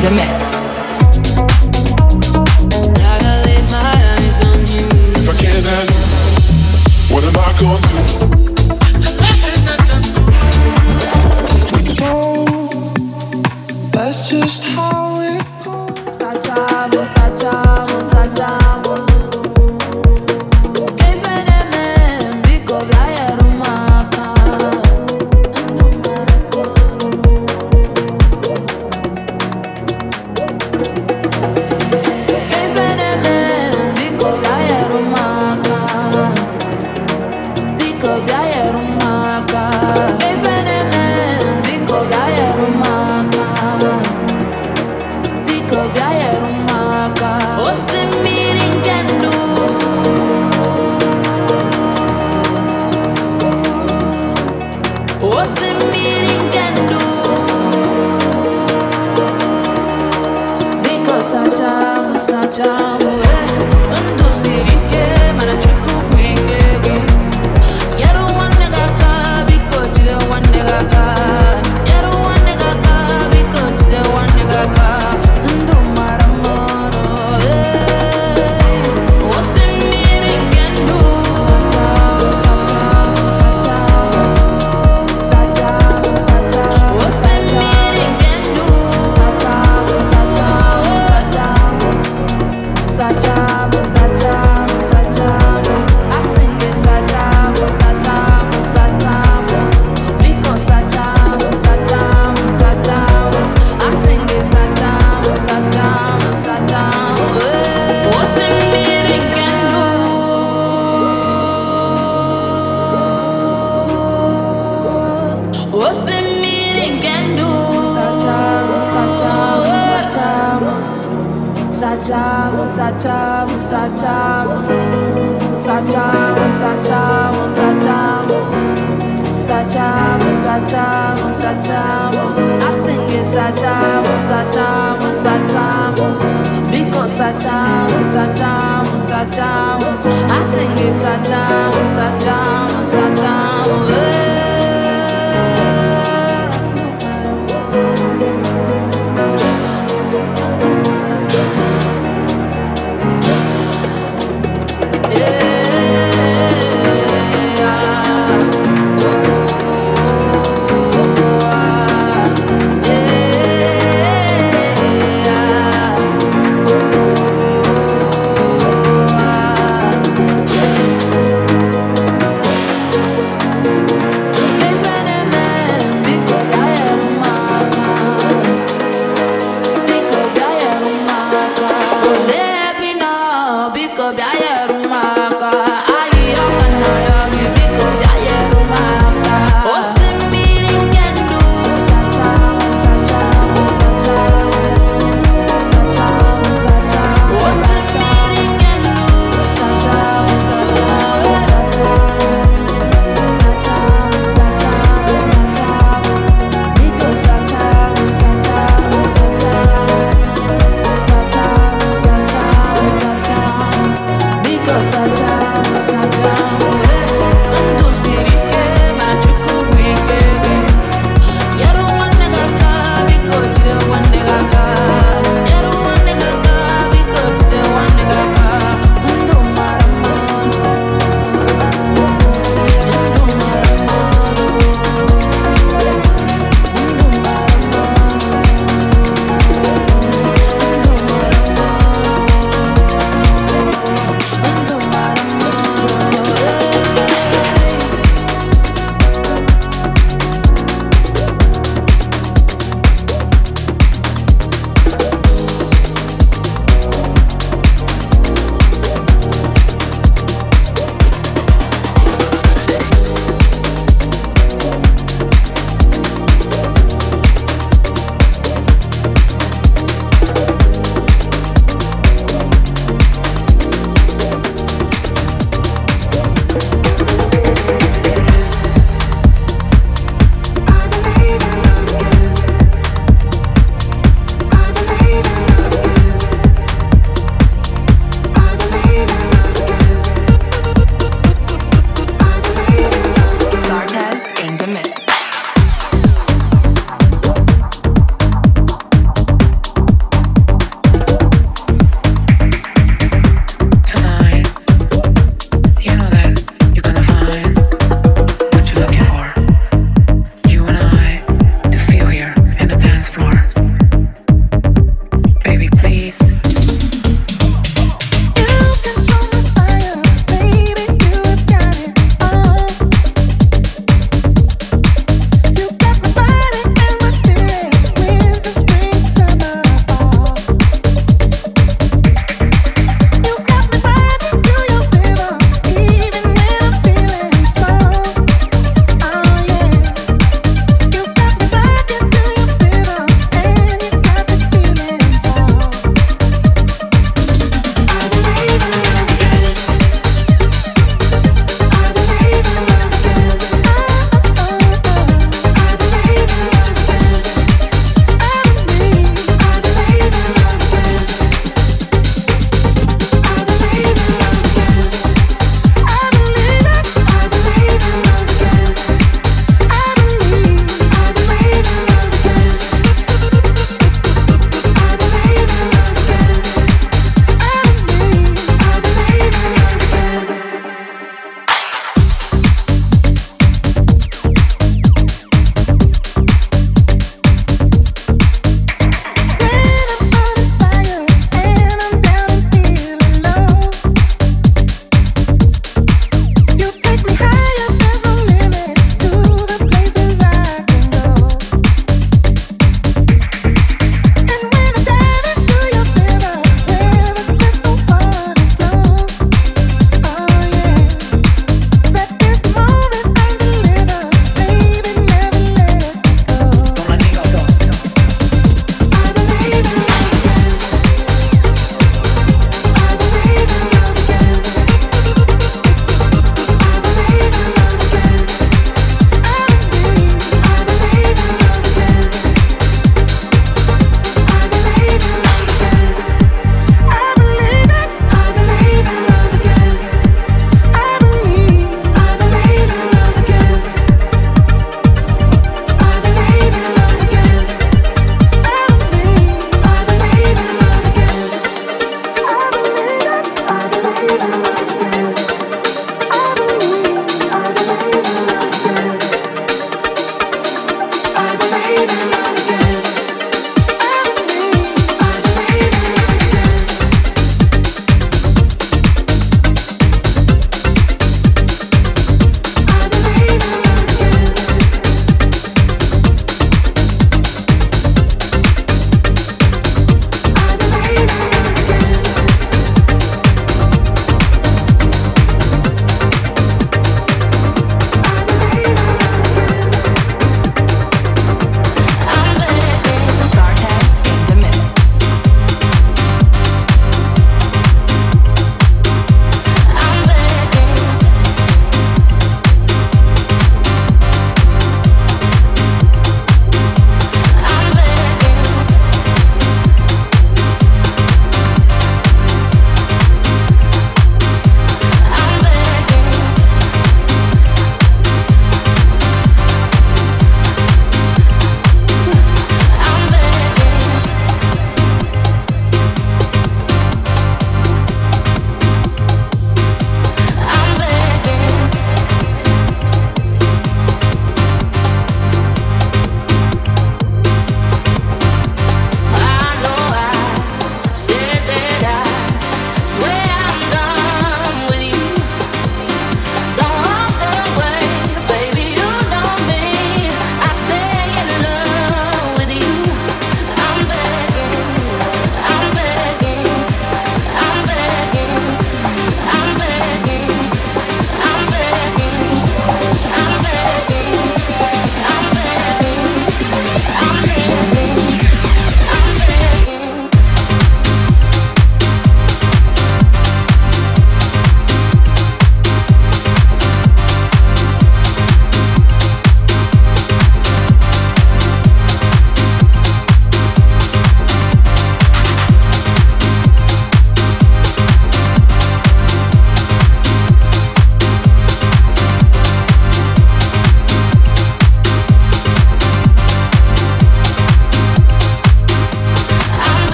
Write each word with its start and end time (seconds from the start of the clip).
the 0.00 0.10
mix. 0.12 0.69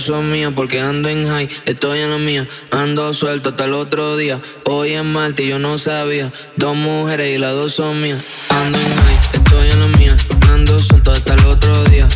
son 0.00 0.30
míos 0.32 0.52
porque 0.56 0.80
ando 0.80 1.08
en 1.08 1.28
high, 1.28 1.48
estoy 1.66 2.00
en 2.00 2.10
lo 2.10 2.18
mío, 2.18 2.46
ando 2.70 3.12
suelto 3.12 3.50
hasta 3.50 3.64
el 3.64 3.74
otro 3.74 4.16
día. 4.16 4.40
Hoy 4.64 4.92
es 4.94 5.04
martes 5.04 5.46
yo 5.46 5.58
no 5.58 5.78
sabía, 5.78 6.32
dos 6.56 6.76
mujeres 6.76 7.34
y 7.34 7.38
las 7.38 7.52
dos 7.52 7.72
son 7.74 8.00
mías. 8.00 8.24
Ando 8.48 8.78
en 8.78 8.86
high, 8.86 9.18
estoy 9.34 9.70
en 9.70 9.80
lo 9.80 9.88
mío, 9.98 10.12
ando 10.52 10.80
suelto 10.80 11.12
hasta 11.12 11.34
el 11.34 11.44
otro 11.44 11.84
día. 11.84 12.08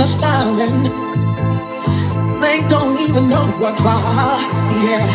are 0.00 0.06
styling. 0.06 0.82
They 2.40 2.66
don't 2.68 2.98
even 3.00 3.28
know 3.28 3.46
what 3.60 3.76
fire, 3.76 4.40
yeah. 4.84 5.06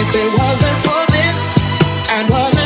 If 0.00 0.08
it 0.22 0.30
wasn't 0.38 0.78
for 0.86 1.02
this, 1.14 1.40
and 2.10 2.28
wasn't 2.28 2.65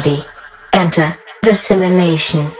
body. 0.00 0.24
Enter 0.72 1.18
the 1.42 1.52
simulation. 1.52 2.59